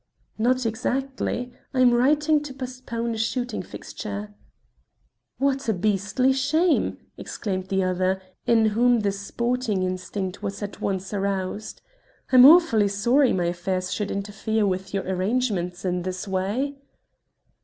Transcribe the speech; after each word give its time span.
"Not 0.39 0.65
exactly. 0.65 1.53
I 1.75 1.81
am 1.81 1.91
wiring 1.91 2.41
to 2.41 2.55
postpone 2.55 3.13
a 3.13 3.19
shooting 3.19 3.61
fixture." 3.61 4.33
"What 5.37 5.69
a 5.69 5.75
beastly 5.75 6.33
shame!" 6.33 6.97
exclaimed 7.17 7.67
the 7.67 7.83
other, 7.83 8.19
in 8.47 8.69
whom 8.73 9.01
the 9.01 9.11
sporting 9.11 9.83
instinct 9.83 10.41
was 10.41 10.63
at 10.63 10.81
once 10.81 11.13
aroused. 11.13 11.83
"I'm 12.31 12.45
awfully 12.47 12.87
sorry 12.87 13.31
my 13.31 13.45
affairs 13.45 13.93
should 13.93 14.09
interfere 14.09 14.65
with 14.65 14.91
your 14.91 15.03
arrangements 15.07 15.85
in 15.85 16.01
this 16.01 16.27
way." 16.27 16.79